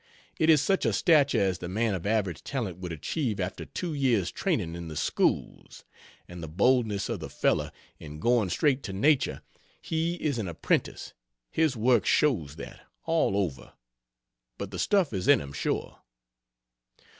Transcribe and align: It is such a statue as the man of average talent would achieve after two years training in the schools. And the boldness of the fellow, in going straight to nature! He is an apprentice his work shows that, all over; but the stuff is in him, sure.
It 0.39 0.49
is 0.49 0.63
such 0.63 0.83
a 0.83 0.93
statue 0.93 1.37
as 1.37 1.59
the 1.59 1.69
man 1.69 1.93
of 1.93 2.07
average 2.07 2.43
talent 2.43 2.79
would 2.79 2.91
achieve 2.91 3.39
after 3.39 3.65
two 3.67 3.93
years 3.93 4.31
training 4.31 4.73
in 4.73 4.87
the 4.87 4.95
schools. 4.95 5.85
And 6.27 6.41
the 6.41 6.47
boldness 6.47 7.07
of 7.07 7.19
the 7.19 7.29
fellow, 7.29 7.69
in 7.99 8.17
going 8.19 8.49
straight 8.49 8.81
to 8.89 8.93
nature! 8.93 9.43
He 9.79 10.15
is 10.15 10.39
an 10.39 10.47
apprentice 10.47 11.13
his 11.51 11.77
work 11.77 12.07
shows 12.07 12.55
that, 12.55 12.81
all 13.03 13.37
over; 13.37 13.73
but 14.57 14.71
the 14.71 14.79
stuff 14.79 15.13
is 15.13 15.27
in 15.27 15.39
him, 15.39 15.53
sure. 15.53 15.99